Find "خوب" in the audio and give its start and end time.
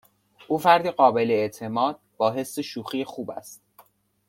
3.05-3.31